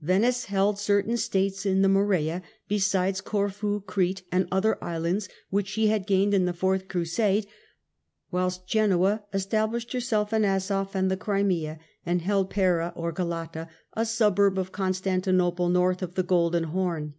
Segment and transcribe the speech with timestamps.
[0.00, 5.86] Venice held certain States in the Morea, besides Corfu, Crete and other islands which she
[5.86, 7.46] had gained in the fourth Crusade,
[8.32, 14.04] whilst Genoa established herself in Asof and the Crimea, and held Pera or Galata, a
[14.04, 17.14] suburb of Constantinople north of the Golden Horn.